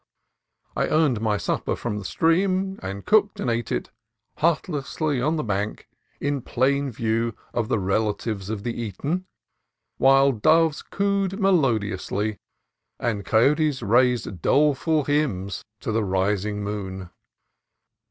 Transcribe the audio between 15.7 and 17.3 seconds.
to the rising moon.